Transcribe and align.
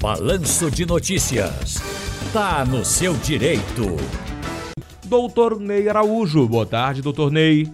Balanço 0.00 0.70
de 0.70 0.86
Notícias. 0.86 1.76
Tá 2.32 2.64
no 2.64 2.82
seu 2.86 3.12
direito. 3.12 3.98
Doutor 5.04 5.60
Ney 5.60 5.90
Araújo. 5.90 6.48
Boa 6.48 6.64
tarde, 6.64 7.02
doutor 7.02 7.30
Ney. 7.30 7.70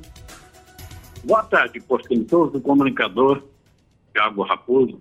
Boa 1.23 1.45
tarde, 1.45 1.79
portentoso 1.79 2.61
comunicador 2.61 3.45
Thiago 4.13 4.43
Raposo. 4.43 5.01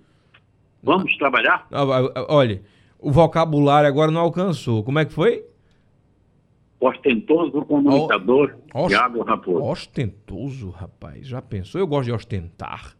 Vamos 0.83 1.17
trabalhar? 1.17 1.65
Ah, 1.71 1.81
ah, 1.81 2.11
ah, 2.13 2.25
olha, 2.29 2.61
o 2.99 3.11
vocabulário 3.11 3.89
agora 3.89 4.11
não 4.11 4.21
alcançou. 4.21 4.83
Como 4.83 4.99
é 4.99 5.05
que 5.05 5.11
foi? 5.11 5.43
Ostentoso 6.79 7.65
comunicador 7.65 8.55
Ost... 8.71 8.89
Thiago 8.89 9.23
Raposo. 9.23 9.63
Ostentoso, 9.63 10.69
rapaz. 10.69 11.25
Já 11.25 11.41
pensou? 11.41 11.81
Eu 11.81 11.87
gosto 11.87 12.05
de 12.05 12.11
ostentar. 12.11 12.95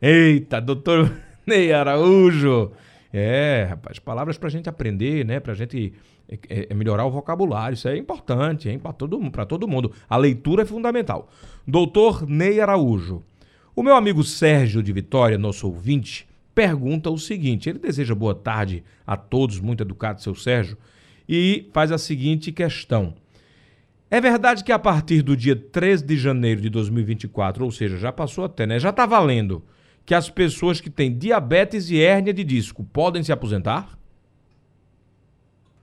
Eita, 0.00 0.62
doutor 0.62 1.12
Ney 1.46 1.74
Araújo. 1.74 2.72
É, 3.12 3.66
rapaz, 3.70 3.98
palavras 3.98 4.38
pra 4.38 4.48
gente 4.48 4.68
aprender, 4.68 5.24
né? 5.24 5.40
Pra 5.40 5.52
gente 5.54 5.92
é, 6.28 6.38
é, 6.48 6.66
é 6.70 6.74
melhorar 6.74 7.04
o 7.04 7.10
vocabulário. 7.10 7.74
Isso 7.74 7.88
é 7.88 7.96
importante, 7.96 8.68
hein? 8.68 8.78
Pra 8.78 8.92
todo, 8.92 9.18
todo 9.48 9.68
mundo. 9.68 9.92
A 10.08 10.16
leitura 10.16 10.62
é 10.62 10.66
fundamental. 10.66 11.28
Doutor 11.66 12.26
Ney 12.28 12.60
Araújo. 12.60 13.22
O 13.74 13.82
meu 13.82 13.96
amigo 13.96 14.22
Sérgio 14.22 14.82
de 14.82 14.92
Vitória, 14.92 15.38
nosso 15.38 15.66
ouvinte, 15.66 16.28
pergunta 16.54 17.10
o 17.10 17.18
seguinte: 17.18 17.68
ele 17.68 17.78
deseja 17.78 18.14
boa 18.14 18.34
tarde 18.34 18.84
a 19.06 19.16
todos, 19.16 19.58
muito 19.58 19.82
educado, 19.82 20.22
seu 20.22 20.34
Sérgio, 20.34 20.76
e 21.28 21.68
faz 21.72 21.90
a 21.90 21.98
seguinte 21.98 22.52
questão. 22.52 23.14
É 24.10 24.20
verdade 24.20 24.64
que 24.64 24.72
a 24.72 24.78
partir 24.78 25.22
do 25.22 25.36
dia 25.36 25.54
13 25.54 26.04
de 26.04 26.16
janeiro 26.18 26.60
de 26.60 26.68
2024, 26.68 27.64
ou 27.64 27.70
seja, 27.70 27.96
já 27.96 28.10
passou 28.10 28.44
até, 28.44 28.66
né? 28.66 28.78
Já 28.78 28.90
está 28.90 29.06
valendo 29.06 29.62
que 30.04 30.14
as 30.14 30.28
pessoas 30.28 30.80
que 30.80 30.90
têm 30.90 31.16
diabetes 31.16 31.90
e 31.90 32.00
hérnia 32.00 32.32
de 32.32 32.44
disco 32.44 32.84
podem 32.84 33.22
se 33.22 33.32
aposentar? 33.32 33.98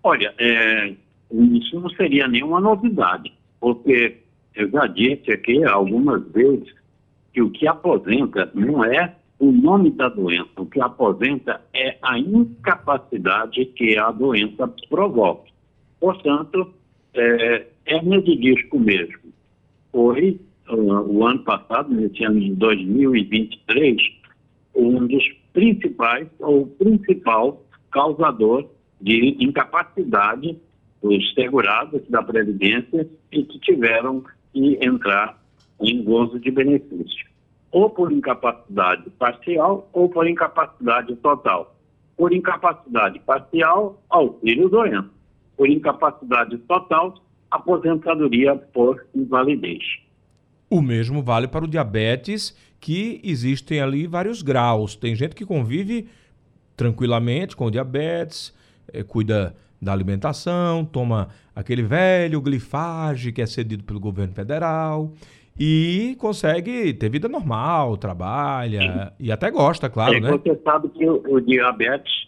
Olha, 0.04 0.34
é, 0.38 0.94
isso 1.32 1.80
não 1.80 1.90
seria 1.92 2.28
nenhuma 2.28 2.60
novidade, 2.60 3.34
porque 3.60 4.18
eu 4.56 4.70
já 4.70 4.88
disse 4.88 5.32
aqui 5.32 5.64
algumas 5.64 6.26
vezes 6.32 6.74
que 7.34 7.42
o 7.42 7.50
que 7.50 7.68
aposenta 7.68 8.50
não 8.54 8.84
é 8.84 9.16
o 9.40 9.52
nome 9.52 9.92
da 9.92 10.10
doença, 10.10 10.50
o 10.58 10.66
que 10.66 10.82
aposenta 10.82 11.62
é 11.74 11.98
a 12.02 12.18
incapacidade 12.18 13.66
que 13.66 13.98
a 13.98 14.10
doença 14.12 14.68
provoca. 14.90 15.52
Portanto, 16.00 16.74
é, 17.14 17.68
hérnia 17.86 18.22
de 18.22 18.36
disco 18.36 18.80
mesmo. 18.80 19.20
Foi, 19.92 20.40
o 20.70 21.26
ano 21.26 21.44
passado, 21.44 21.94
nesse 21.94 22.24
ano 22.24 22.40
de 22.40 22.54
2023, 22.56 23.98
um 24.76 25.08
dos 25.08 25.24
principais, 25.54 26.28
ou 26.40 26.68
principal 26.68 27.64
causador 27.92 28.70
de 29.02 29.38
incapacidade 29.40 30.58
dos 31.02 31.34
segurados 31.34 32.02
da 32.10 32.22
Previdência 32.22 33.08
e 33.32 33.44
que 33.44 33.60
tiveram 33.60 34.24
que 34.54 34.78
entrar 34.82 35.42
em 35.80 36.04
gozo 36.04 36.40
de 36.40 36.52
benefício, 36.52 37.28
ou 37.72 37.90
por 37.90 38.12
incapacidade 38.12 39.10
parcial 39.12 39.90
ou 39.94 40.10
por 40.10 40.28
incapacidade 40.28 41.16
total. 41.18 41.76
Por 42.16 42.34
incapacidade 42.34 43.20
parcial, 43.20 44.02
auxílio 44.10 44.70
doença. 44.70 45.10
Por 45.56 45.70
incapacidade 45.70 46.58
total, 46.60 47.16
aposentadoria 47.52 48.56
por 48.56 49.06
invalidez. 49.14 49.84
O 50.70 50.82
mesmo 50.82 51.22
vale 51.22 51.48
para 51.48 51.66
o 51.66 51.68
diabetes, 51.68 52.56
que 52.80 53.22
existem 53.24 53.80
ali 53.82 54.06
vários 54.06 54.42
graus. 54.42 54.96
Tem 54.96 55.16
gente 55.16 55.36
que 55.36 55.46
convive 55.46 56.08
tranquilamente 56.76 57.56
com 57.56 57.66
o 57.66 57.72
diabetes, 57.72 58.54
eh, 58.94 59.04
cuida 59.04 59.56
da 59.82 59.94
alimentação, 59.94 60.84
toma 60.86 61.30
aquele 61.56 61.84
velho 61.84 62.42
glifage 62.42 63.32
que 63.32 63.42
é 63.42 63.46
cedido 63.46 63.84
pelo 63.84 64.00
governo 64.00 64.34
federal 64.34 65.12
e 65.60 66.16
consegue 66.20 66.94
ter 66.94 67.10
vida 67.10 67.28
normal, 67.28 67.98
trabalha 67.98 68.82
Sim. 68.82 69.26
e 69.26 69.32
até 69.32 69.50
gosta, 69.50 69.90
claro, 69.90 70.16
é, 70.16 70.20
né? 70.20 70.30
Você 70.30 70.56
sabe 70.64 70.90
que 70.90 71.08
o, 71.08 71.24
o, 71.28 71.42
diabetes, 71.42 72.28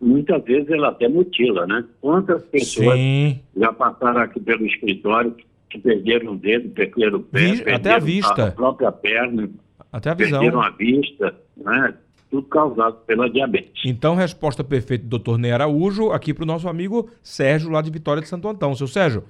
muitas 0.00 0.42
vezes, 0.44 0.70
ele 0.70 0.84
até 0.86 1.06
mutila, 1.06 1.66
né? 1.66 1.84
Quantas 2.00 2.42
pessoas 2.44 2.96
Sim. 2.96 3.40
já 3.56 3.72
passaram 3.72 4.22
aqui 4.22 4.40
pelo 4.40 4.64
escritório 4.66 5.36
que 5.72 5.78
perderam 5.78 6.32
o 6.32 6.36
dedo, 6.36 6.68
perderam 6.70 7.18
o 7.18 7.22
pé, 7.22 7.38
Vi, 7.38 7.56
perderam 7.56 7.76
até 7.76 7.92
a 7.94 7.98
vista, 7.98 8.48
a 8.48 8.52
própria 8.52 8.92
perna, 8.92 9.50
até 9.90 10.10
a 10.10 10.14
visão, 10.14 10.40
perderam 10.40 10.62
a 10.62 10.70
vista, 10.70 11.34
né? 11.56 11.94
Tudo 12.30 12.46
causado 12.46 12.96
pela 13.06 13.28
diabetes. 13.28 13.82
Então, 13.84 14.14
resposta 14.14 14.64
perfeita 14.64 15.04
do 15.04 15.10
doutor 15.10 15.38
Ney 15.38 15.52
Araújo, 15.52 16.12
aqui 16.12 16.32
para 16.32 16.44
o 16.44 16.46
nosso 16.46 16.68
amigo 16.68 17.10
Sérgio, 17.22 17.70
lá 17.70 17.82
de 17.82 17.90
Vitória 17.90 18.22
de 18.22 18.28
Santo 18.28 18.48
Antão. 18.48 18.74
Seu 18.74 18.86
Sérgio, 18.86 19.24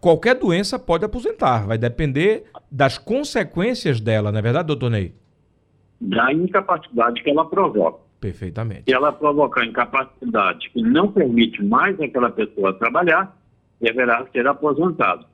qualquer 0.00 0.34
doença 0.34 0.78
pode 0.78 1.04
aposentar, 1.04 1.66
vai 1.66 1.78
depender 1.78 2.44
das 2.70 2.98
consequências 2.98 4.00
dela, 4.00 4.30
não 4.30 4.38
é 4.38 4.42
verdade, 4.42 4.66
doutor 4.66 4.90
Ney? 4.90 5.14
Da 6.00 6.32
incapacidade 6.32 7.22
que 7.22 7.30
ela 7.30 7.48
provoca. 7.48 8.04
Perfeitamente. 8.20 8.84
Se 8.88 8.92
ela 8.94 9.12
provocar 9.12 9.64
incapacidade 9.64 10.70
que 10.70 10.82
não 10.82 11.12
permite 11.12 11.62
mais 11.62 11.98
aquela 12.00 12.30
pessoa 12.30 12.72
trabalhar, 12.72 13.36
deverá 13.84 14.26
ser 14.32 14.46
aposentado. 14.46 15.26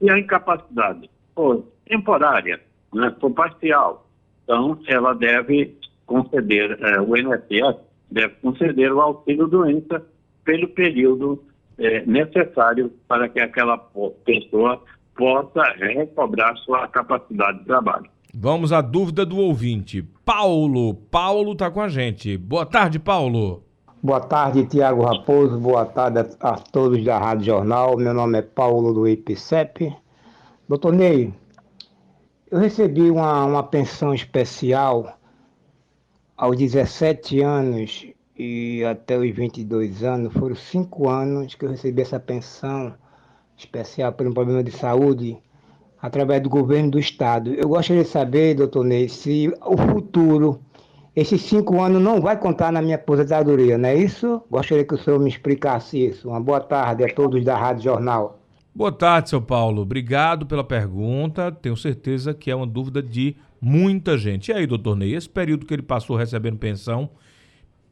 E 0.00 0.10
a 0.10 0.18
incapacidade 0.18 1.08
for 1.34 1.64
temporária, 1.86 2.60
né, 2.92 3.14
for 3.20 3.30
parcial, 3.30 4.06
então 4.44 4.78
ela 4.86 5.14
deve 5.14 5.76
conceder, 6.04 6.78
eh, 6.80 7.00
o 7.00 7.16
INSS 7.16 7.76
deve 8.10 8.34
conceder 8.42 8.92
o 8.92 9.00
auxílio 9.00 9.46
doença 9.46 10.04
pelo 10.44 10.68
período 10.68 11.42
é, 11.78 12.04
necessário 12.04 12.92
para 13.08 13.28
que 13.28 13.40
aquela 13.40 13.78
pessoa 14.24 14.82
possa 15.16 15.62
recobrar 15.78 16.56
sua 16.58 16.86
capacidade 16.88 17.60
de 17.60 17.64
trabalho. 17.64 18.10
Vamos 18.34 18.72
à 18.72 18.80
dúvida 18.80 19.24
do 19.24 19.38
ouvinte. 19.38 20.02
Paulo, 20.24 20.94
Paulo 20.94 21.52
está 21.52 21.70
com 21.70 21.80
a 21.80 21.88
gente. 21.88 22.36
Boa 22.36 22.66
tarde, 22.66 22.98
Paulo. 22.98 23.62
Boa 24.04 24.18
tarde, 24.18 24.66
Tiago 24.66 25.04
Raposo. 25.04 25.56
Boa 25.60 25.86
tarde 25.86 26.28
a, 26.40 26.54
todos 26.56 27.04
da 27.04 27.20
Rádio 27.20 27.46
Jornal. 27.46 27.96
Meu 27.96 28.12
nome 28.12 28.36
é 28.36 28.42
Paulo 28.42 28.92
do 28.92 29.06
IPCEP. 29.06 29.94
Doutor 30.68 30.92
Ney, 30.92 31.32
eu 32.50 32.58
recebi 32.58 33.08
uma, 33.12 33.44
uma 33.44 33.62
pensão 33.62 34.12
especial 34.12 35.16
aos 36.36 36.56
17 36.56 37.42
anos 37.42 38.08
e 38.36 38.82
até 38.84 39.16
os 39.16 39.30
22 39.30 40.02
anos, 40.02 40.32
foram 40.32 40.56
cinco 40.56 41.08
anos 41.08 41.54
que 41.54 41.64
eu 41.64 41.70
recebi 41.70 42.02
essa 42.02 42.18
pensão 42.18 42.92
especial 43.56 44.12
por 44.12 44.26
um 44.26 44.32
problema 44.32 44.64
de 44.64 44.72
saúde 44.72 45.38
através 46.00 46.42
do 46.42 46.50
governo 46.50 46.90
do 46.90 46.98
estado. 46.98 47.54
Eu 47.54 47.68
gostaria 47.68 48.02
de 48.02 48.08
saber, 48.08 48.56
doutor 48.56 48.84
Ney, 48.84 49.08
se 49.08 49.54
o 49.64 49.76
futuro, 49.76 50.60
esses 51.14 51.42
cinco 51.42 51.80
anos 51.82 52.00
não 52.00 52.20
vai 52.20 52.38
contar 52.38 52.72
na 52.72 52.80
minha 52.80 52.96
aposentadoria, 52.96 53.76
não 53.76 53.88
é 53.88 53.94
isso? 53.94 54.42
Gostaria 54.50 54.84
que 54.84 54.94
o 54.94 54.98
senhor 54.98 55.20
me 55.20 55.28
explicasse 55.28 56.06
isso. 56.06 56.28
Uma 56.28 56.40
boa 56.40 56.60
tarde 56.60 57.04
a 57.04 57.14
todos 57.14 57.44
da 57.44 57.56
Rádio 57.56 57.84
Jornal. 57.84 58.38
Boa 58.74 58.90
tarde, 58.90 59.28
seu 59.28 59.42
Paulo. 59.42 59.82
Obrigado 59.82 60.46
pela 60.46 60.64
pergunta. 60.64 61.52
Tenho 61.52 61.76
certeza 61.76 62.32
que 62.32 62.50
é 62.50 62.54
uma 62.56 62.66
dúvida 62.66 63.02
de 63.02 63.36
muita 63.60 64.16
gente. 64.16 64.50
E 64.50 64.54
aí, 64.54 64.66
doutor 64.66 64.96
Ney, 64.96 65.14
esse 65.14 65.28
período 65.28 65.66
que 65.66 65.74
ele 65.74 65.82
passou 65.82 66.16
recebendo 66.16 66.56
pensão, 66.56 67.10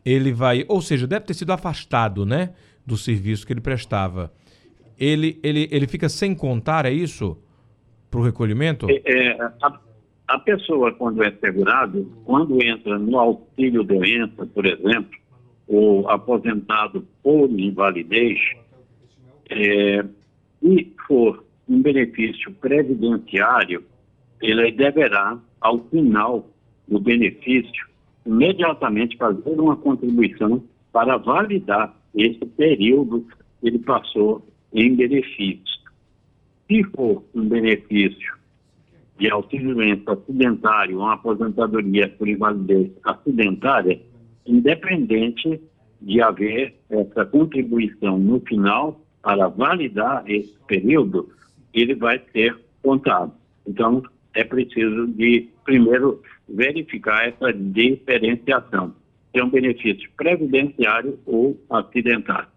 ele 0.02 0.32
vai, 0.32 0.64
ou 0.66 0.80
seja, 0.80 1.06
deve 1.06 1.26
ter 1.26 1.34
sido 1.34 1.52
afastado, 1.52 2.24
né, 2.24 2.54
do 2.86 2.96
serviço 2.96 3.46
que 3.46 3.52
ele 3.52 3.60
prestava. 3.60 4.32
Ele, 4.98 5.38
ele, 5.42 5.68
ele 5.70 5.86
fica 5.86 6.08
sem 6.08 6.34
contar, 6.34 6.86
é 6.86 6.90
isso, 6.90 7.36
para 8.10 8.20
o 8.20 8.22
recolhimento? 8.22 8.86
É, 8.88 9.00
é, 9.04 9.42
a, 9.62 9.78
a, 10.30 10.38
pessoa, 10.38 10.92
quando 10.92 11.22
é 11.24 11.32
segurado, 11.32 12.10
quando 12.24 12.62
entra 12.62 12.98
no 12.98 13.18
auxílio 13.18 13.82
doença, 13.82 14.46
por 14.46 14.64
exemplo, 14.64 15.18
ou 15.66 16.08
aposentado 16.08 17.04
por 17.22 17.50
invalidez, 17.50 18.38
é, 19.50 20.04
e 20.62 20.92
for 21.06 21.44
um 21.68 21.82
benefício 21.82 22.52
previdenciário, 22.54 23.84
ele 24.40 24.70
deverá, 24.70 25.36
ao 25.60 25.80
final 25.88 26.48
do 26.86 27.00
benefício, 27.00 27.88
imediatamente 28.24 29.16
fazer 29.16 29.60
uma 29.60 29.76
contribuição 29.76 30.62
para 30.92 31.16
validar 31.16 31.94
esse 32.14 32.44
período 32.56 33.26
que 33.60 33.68
ele 33.68 33.78
passou 33.80 34.46
em 34.72 34.94
benefício. 34.94 35.80
Se 36.68 36.84
for 36.94 37.24
um 37.34 37.48
benefício 37.48 38.39
de 39.20 39.30
auxílio 39.30 39.76
acidentário, 40.06 40.98
uma 40.98 41.12
aposentadoria 41.12 42.08
por 42.08 42.26
invalidez 42.26 42.90
acidentária, 43.04 44.00
independente 44.46 45.60
de 46.00 46.22
haver 46.22 46.74
essa 46.88 47.26
contribuição 47.26 48.18
no 48.18 48.40
final 48.40 48.98
para 49.22 49.48
validar 49.48 50.24
esse 50.26 50.58
período, 50.66 51.28
ele 51.74 51.94
vai 51.94 52.18
ser 52.32 52.58
contado. 52.82 53.32
Então, 53.66 54.02
é 54.32 54.42
preciso 54.42 55.06
de, 55.08 55.50
primeiro, 55.64 56.22
verificar 56.48 57.28
essa 57.28 57.52
diferenciação. 57.52 58.94
ter 59.32 59.44
um 59.44 59.50
benefício 59.50 60.10
previdenciário 60.16 61.16
ou 61.24 61.56
acidentário. 61.70 62.48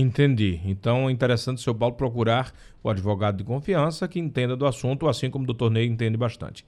Entendi. 0.00 0.60
Então 0.64 1.08
é 1.08 1.12
interessante 1.12 1.58
o 1.58 1.60
seu 1.60 1.74
Paulo 1.74 1.96
procurar 1.96 2.52
o 2.84 2.88
advogado 2.88 3.38
de 3.38 3.42
confiança 3.42 4.06
que 4.06 4.20
entenda 4.20 4.54
do 4.56 4.64
assunto, 4.64 5.08
assim 5.08 5.28
como 5.28 5.42
o 5.42 5.46
doutor 5.46 5.72
Ney 5.72 5.88
entende 5.88 6.16
bastante. 6.16 6.64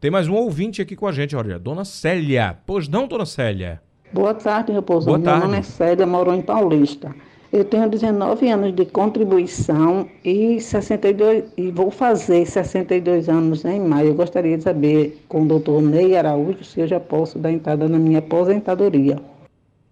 Tem 0.00 0.10
mais 0.10 0.26
um 0.26 0.34
ouvinte 0.34 0.82
aqui 0.82 0.96
com 0.96 1.06
a 1.06 1.12
gente, 1.12 1.36
olha, 1.36 1.60
Dona 1.60 1.84
Célia. 1.84 2.58
Pois 2.66 2.88
não, 2.88 3.06
Dona 3.06 3.24
Célia? 3.24 3.80
Boa 4.12 4.34
tarde, 4.34 4.72
Raposo. 4.72 5.06
Boa 5.06 5.16
Meu 5.16 5.24
tarde. 5.24 5.46
nome 5.46 5.58
é 5.58 5.62
Célia, 5.62 6.04
moro 6.04 6.34
em 6.34 6.42
Paulista. 6.42 7.14
Eu 7.52 7.64
tenho 7.64 7.88
19 7.88 8.48
anos 8.48 8.74
de 8.74 8.84
contribuição 8.84 10.08
e 10.24 10.60
62 10.60 11.44
e 11.56 11.70
vou 11.70 11.88
fazer 11.88 12.44
62 12.44 13.28
anos 13.28 13.64
em 13.64 13.78
maio. 13.78 14.08
Eu 14.08 14.14
gostaria 14.14 14.58
de 14.58 14.64
saber 14.64 15.22
com 15.28 15.42
o 15.42 15.46
doutor 15.46 15.80
Ney 15.80 16.16
Araújo 16.16 16.64
se 16.64 16.80
eu 16.80 16.88
já 16.88 16.98
posso 16.98 17.38
dar 17.38 17.52
entrada 17.52 17.88
na 17.88 17.98
minha 18.00 18.18
aposentadoria. 18.18 19.20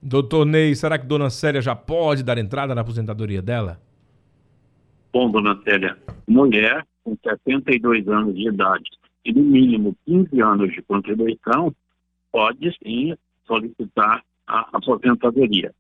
Doutor 0.02 0.46
Ney, 0.46 0.74
será 0.74 0.98
que 0.98 1.06
Dona 1.06 1.28
Célia 1.28 1.60
já 1.60 1.76
pode 1.76 2.22
dar 2.22 2.38
entrada 2.38 2.74
na 2.74 2.80
aposentadoria 2.80 3.42
dela? 3.42 3.80
Bom, 5.12 5.30
dona 5.30 5.60
Célia, 5.62 5.98
mulher 6.26 6.86
com 7.04 7.16
72 7.22 8.08
anos 8.08 8.34
de 8.34 8.48
idade 8.48 8.88
e 9.24 9.32
no 9.32 9.42
mínimo 9.42 9.96
15 10.06 10.40
anos 10.40 10.72
de 10.72 10.80
contribuição 10.82 11.74
pode 12.32 12.74
sim 12.82 13.14
solicitar 13.46 14.22
a 14.46 14.68
aposentadoria. 14.72 15.74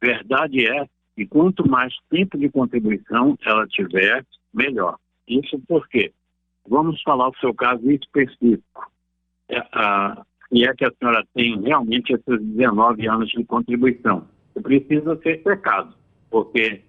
Verdade 0.00 0.66
é 0.66 0.86
que 1.14 1.26
quanto 1.26 1.68
mais 1.68 1.92
tempo 2.08 2.38
de 2.38 2.48
contribuição 2.48 3.36
ela 3.44 3.66
tiver, 3.66 4.24
melhor. 4.54 4.96
Isso 5.26 5.60
porque 5.66 6.12
vamos 6.66 7.02
falar 7.02 7.28
o 7.28 7.36
seu 7.40 7.52
caso 7.52 7.90
específico. 7.90 8.90
É, 9.48 9.58
a, 9.72 10.24
e 10.50 10.64
é 10.64 10.74
que 10.74 10.84
a 10.84 10.92
senhora 10.98 11.24
tem 11.34 11.60
realmente 11.60 12.12
esses 12.12 12.40
19 12.42 13.06
anos 13.06 13.28
de 13.28 13.44
contribuição. 13.44 14.26
Precisa 14.62 15.16
ser 15.22 15.42
checado, 15.42 15.94
porque 16.30 16.80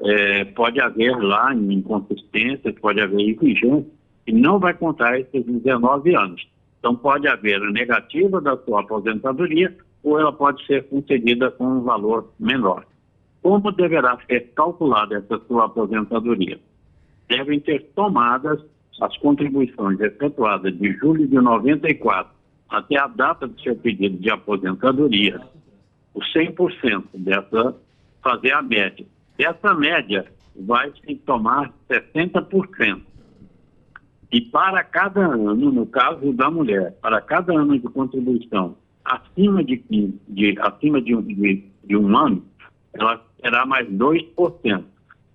é, 0.00 0.44
pode 0.46 0.80
haver 0.80 1.16
lá 1.16 1.54
inconsistências, 1.54 2.74
pode 2.80 3.00
haver 3.00 3.20
exigência, 3.20 3.90
e 4.26 4.32
não 4.32 4.58
vai 4.58 4.74
contar 4.74 5.18
esses 5.18 5.44
19 5.44 6.14
anos. 6.14 6.46
Então, 6.78 6.94
pode 6.96 7.26
haver 7.28 7.62
a 7.62 7.70
negativa 7.70 8.40
da 8.40 8.56
sua 8.58 8.80
aposentadoria 8.80 9.74
ou 10.02 10.20
ela 10.20 10.32
pode 10.32 10.64
ser 10.66 10.84
concedida 10.88 11.50
com 11.52 11.64
um 11.64 11.80
valor 11.80 12.30
menor. 12.38 12.84
Como 13.42 13.72
deverá 13.72 14.18
ser 14.26 14.52
calculada 14.54 15.16
essa 15.16 15.38
sua 15.46 15.66
aposentadoria? 15.66 16.58
Devem 17.28 17.60
ter 17.60 17.90
tomadas 17.94 18.60
as 19.00 19.16
contribuições 19.18 19.98
efetuadas 20.00 20.76
de 20.78 20.92
julho 20.92 21.26
de 21.26 21.36
94 21.36 22.34
até 22.68 22.98
a 22.98 23.06
data 23.06 23.46
do 23.46 23.60
seu 23.60 23.76
pedido 23.76 24.16
de 24.18 24.30
aposentadoria, 24.30 25.40
o 26.12 26.20
100% 26.20 27.04
dessa, 27.14 27.76
fazer 28.22 28.52
a 28.52 28.62
média. 28.62 29.06
Dessa 29.36 29.74
média, 29.74 30.26
vai 30.56 30.92
se 31.04 31.16
tomar 31.16 31.72
60%. 31.90 33.00
E 34.32 34.40
para 34.40 34.82
cada 34.82 35.26
ano, 35.26 35.54
no 35.54 35.86
caso 35.86 36.32
da 36.32 36.50
mulher, 36.50 36.92
para 37.00 37.20
cada 37.20 37.52
ano 37.52 37.78
de 37.78 37.88
contribuição 37.88 38.76
acima 39.04 39.62
de, 39.62 39.76
15, 39.76 40.20
de, 40.28 40.58
acima 40.60 41.00
de, 41.00 41.14
um, 41.14 41.22
de, 41.22 41.64
de 41.84 41.96
um 41.96 42.16
ano, 42.16 42.44
ela 42.94 43.22
terá 43.40 43.66
mais 43.66 43.86
2%. 43.88 44.84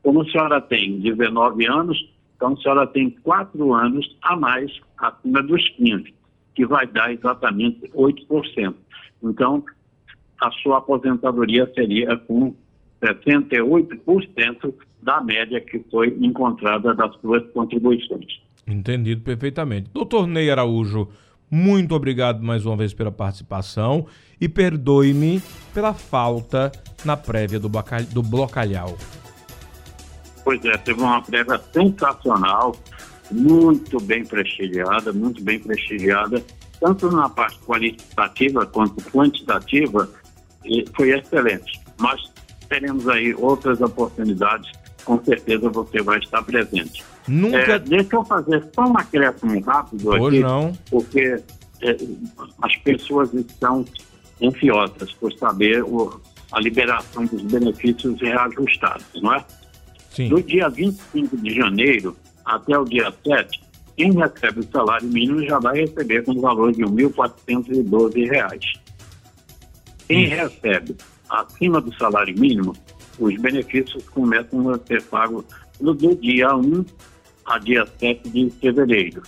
Como 0.01 0.21
a 0.21 0.25
senhora 0.25 0.61
tem 0.61 0.99
19 0.99 1.65
anos, 1.67 2.09
então 2.35 2.53
a 2.53 2.57
senhora 2.57 2.87
tem 2.87 3.09
4 3.09 3.73
anos 3.73 4.17
a 4.21 4.35
mais 4.35 4.71
acima 4.97 5.43
dos 5.43 5.69
15, 5.69 6.13
que 6.59 6.65
vai 6.65 6.85
dar 6.87 7.09
exatamente 7.09 7.89
8%. 7.95 8.75
Então, 9.23 9.63
a 10.41 10.51
sua 10.51 10.79
aposentadoria 10.79 11.71
seria 11.73 12.17
com 12.17 12.53
68% 13.01 14.73
da 15.01 15.21
média 15.21 15.61
que 15.61 15.79
foi 15.89 16.09
encontrada 16.19 16.93
das 16.93 17.15
suas 17.21 17.49
contribuições. 17.53 18.41
Entendido 18.67 19.21
perfeitamente. 19.21 19.89
Doutor 19.93 20.27
Ney 20.27 20.51
Araújo, 20.51 21.07
muito 21.49 21.95
obrigado 21.95 22.43
mais 22.43 22.65
uma 22.65 22.75
vez 22.75 22.93
pela 22.93 23.09
participação 23.09 24.05
e 24.39 24.49
perdoe-me 24.49 25.41
pela 25.73 25.93
falta 25.93 26.73
na 27.05 27.15
prévia 27.15 27.57
do, 27.57 27.69
do 28.11 28.21
Blocalhau. 28.21 28.97
Pois 30.43 30.63
é, 30.65 30.77
teve 30.77 30.99
uma 30.99 31.21
prévia 31.21 31.57
sensacional, 31.71 32.75
muito 33.31 33.99
bem 34.01 34.25
prestigiada, 34.25 35.13
muito 35.13 35.43
bem 35.43 35.59
prestigiada, 35.59 36.43
tanto 36.79 37.11
na 37.11 37.29
parte 37.29 37.59
qualitativa 37.59 38.65
quanto 38.65 39.03
quantitativa, 39.11 40.09
e 40.65 40.85
foi 40.95 41.17
excelente. 41.17 41.79
Mas 41.97 42.21
teremos 42.67 43.07
aí 43.07 43.33
outras 43.33 43.81
oportunidades, 43.81 44.71
com 45.03 45.23
certeza 45.23 45.69
você 45.69 46.01
vai 46.01 46.19
estar 46.19 46.41
presente. 46.43 47.03
Nunca. 47.27 47.57
É, 47.57 47.79
deixa 47.79 48.15
eu 48.15 48.23
fazer 48.23 48.65
só 48.73 48.83
um 48.87 48.97
acréscimo 48.97 49.59
rápido 49.61 50.09
Hoje 50.09 50.37
aqui, 50.37 50.39
não. 50.39 50.73
porque 50.89 51.41
é, 51.81 51.97
as 52.61 52.75
pessoas 52.77 53.33
estão 53.33 53.85
ansiosas 54.41 55.11
por 55.13 55.31
saber 55.33 55.83
o, 55.83 56.19
a 56.51 56.59
liberação 56.59 57.25
dos 57.25 57.41
benefícios 57.43 58.19
reajustados, 58.19 59.21
não 59.21 59.33
é? 59.33 59.45
Sim. 60.09 60.29
Do 60.29 60.41
dia 60.41 60.69
25 60.69 61.37
de 61.37 61.53
janeiro 61.53 62.15
até 62.49 62.77
o 62.77 62.83
dia 62.83 63.13
7, 63.23 63.61
quem 63.95 64.11
recebe 64.13 64.59
o 64.61 64.71
salário 64.71 65.07
mínimo 65.07 65.45
já 65.45 65.59
vai 65.59 65.81
receber 65.81 66.23
com 66.23 66.31
o 66.31 66.41
valor 66.41 66.71
de 66.71 66.83
R$ 66.83 66.89
1.412. 66.89 68.79
Quem 70.07 70.25
recebe 70.25 70.95
acima 71.29 71.79
do 71.79 71.93
salário 71.95 72.33
mínimo, 72.39 72.75
os 73.19 73.39
benefícios 73.39 74.09
começam 74.09 74.67
a 74.71 74.79
ser 74.79 75.03
pagos 75.03 75.45
do 75.79 75.93
dia 75.93 76.55
1 76.55 76.83
a 77.45 77.59
dia 77.59 77.85
7 77.99 78.27
de 78.29 78.49
fevereiro. 78.59 79.21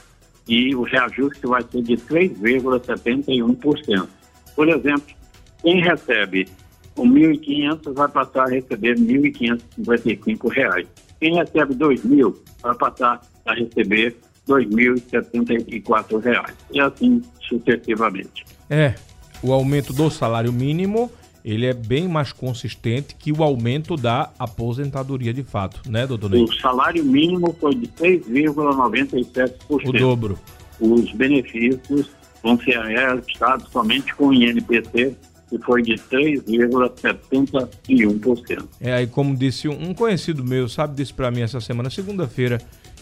E 0.47 0.73
o 0.75 0.81
reajuste 0.81 1.45
vai 1.45 1.61
ser 1.61 1.83
de 1.83 1.97
3,71%. 1.97 4.07
Por 4.55 4.67
exemplo, 4.67 5.15
quem 5.61 5.79
recebe 5.79 6.47
o 6.95 7.03
1.500 7.03 7.93
vai 7.93 8.07
passar 8.07 8.45
a 8.45 8.49
receber 8.49 8.97
R$ 8.97 9.05
1.555. 9.05 10.87
Quem 11.21 11.35
recebe 11.35 11.73
R$ 11.73 11.79
2.000 11.79 12.35
vai 12.63 12.75
passar 12.75 13.21
a 13.45 13.53
receber 13.53 14.17
2.074 14.49 16.19
reais. 16.19 16.55
E 16.71 16.81
assim 16.81 17.21
sucessivamente. 17.39 18.43
É, 18.67 18.95
o 19.43 19.53
aumento 19.53 19.93
do 19.93 20.09
salário 20.09 20.51
mínimo, 20.51 21.11
ele 21.45 21.67
é 21.67 21.73
bem 21.73 22.07
mais 22.07 22.33
consistente 22.33 23.15
que 23.15 23.31
o 23.31 23.43
aumento 23.43 23.95
da 23.95 24.31
aposentadoria 24.39 25.31
de 25.31 25.43
fato, 25.43 25.81
né, 25.87 26.07
doutor 26.07 26.31
Ney? 26.31 26.43
O 26.43 26.53
salário 26.53 27.05
mínimo 27.05 27.55
foi 27.59 27.75
de 27.75 27.87
6,97%. 27.87 29.53
O 29.69 29.91
dobro. 29.91 30.39
Os 30.79 31.11
benefícios 31.11 32.09
vão 32.41 32.59
ser 32.59 32.79
reajustados 32.79 33.69
somente 33.71 34.15
com 34.15 34.29
o 34.29 34.33
INPC, 34.33 35.15
que 35.51 35.59
foi 35.59 35.83
de 35.83 35.93
3,71%. 35.95 38.67
É, 38.79 38.93
aí 38.93 39.05
como 39.05 39.35
disse 39.35 39.67
um 39.67 39.93
conhecido 39.93 40.45
meu, 40.45 40.69
sabe, 40.69 40.95
disse 40.95 41.13
pra 41.13 41.29
mim 41.29 41.41
essa 41.41 41.59
semana, 41.59 41.89
segunda-feira, 41.89 42.61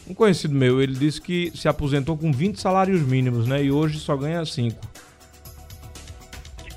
um 0.10 0.16
conhecido 0.16 0.56
meu, 0.56 0.82
ele 0.82 0.96
disse 0.96 1.22
que 1.22 1.52
se 1.56 1.68
aposentou 1.68 2.18
com 2.18 2.32
20 2.32 2.60
salários 2.60 3.04
mínimos, 3.04 3.46
né, 3.48 3.64
e 3.64 3.72
hoje 3.72 4.00
só 4.00 4.18
ganha 4.18 4.44
5. 4.44 4.76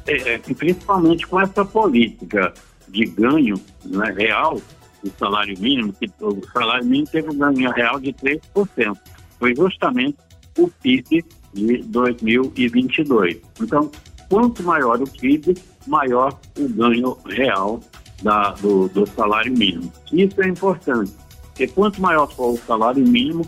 É, 0.06 0.34
é, 0.34 0.38
principalmente 0.38 1.26
com 1.26 1.40
essa 1.40 1.64
política 1.64 2.52
de 2.88 3.06
ganho 3.06 3.58
né, 3.82 4.12
real 4.14 4.60
do 5.02 5.10
salário 5.18 5.58
mínimo, 5.58 5.94
que 5.94 6.10
o 6.20 6.42
salário 6.52 6.84
mínimo 6.84 7.06
teve 7.06 7.30
um 7.30 7.38
ganho 7.38 7.70
real 7.70 7.98
de 7.98 8.12
3%. 8.12 8.94
Foi 9.38 9.56
justamente 9.56 10.18
o 10.58 10.68
PIB 10.68 11.24
de 11.54 11.78
2022. 11.84 13.38
Então, 13.60 13.90
quanto 14.32 14.62
maior 14.62 14.98
o 14.98 15.06
PIB, 15.06 15.58
maior 15.86 16.40
o 16.58 16.66
ganho 16.66 17.18
real 17.26 17.78
da, 18.22 18.52
do, 18.52 18.88
do 18.88 19.06
salário 19.06 19.52
mínimo. 19.52 19.92
Isso 20.10 20.40
é 20.40 20.48
importante, 20.48 21.12
porque 21.42 21.66
quanto 21.66 22.00
maior 22.00 22.26
for 22.32 22.54
o 22.54 22.58
salário 22.66 23.06
mínimo, 23.06 23.46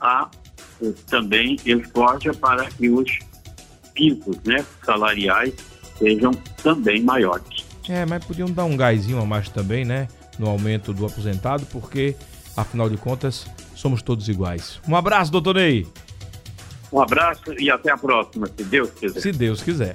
há 0.00 0.28
eh, 0.82 0.92
também 1.08 1.56
ele 1.64 1.84
forja 1.84 2.34
para 2.34 2.64
que 2.64 2.90
os 2.90 3.16
pisos 3.94 4.36
né, 4.44 4.66
salariais 4.84 5.54
sejam 5.96 6.32
também 6.64 7.00
maiores. 7.00 7.64
É, 7.88 8.04
mas 8.04 8.24
podiam 8.24 8.50
dar 8.50 8.64
um 8.64 8.76
gásinho 8.76 9.20
a 9.20 9.24
mais 9.24 9.48
também, 9.48 9.84
né, 9.84 10.08
no 10.36 10.48
aumento 10.48 10.92
do 10.92 11.06
aposentado, 11.06 11.64
porque, 11.66 12.16
afinal 12.56 12.90
de 12.90 12.96
contas, 12.96 13.46
somos 13.76 14.02
todos 14.02 14.28
iguais. 14.28 14.80
Um 14.88 14.96
abraço, 14.96 15.30
doutor 15.30 15.54
Ney, 15.54 15.86
Um 16.90 17.00
abraço 17.00 17.52
e 17.56 17.70
até 17.70 17.92
a 17.92 17.96
próxima, 17.96 18.48
se 18.48 18.64
Deus 18.64 18.90
quiser. 18.90 19.20
se 19.20 19.30
Deus 19.30 19.62
quiser. 19.62 19.94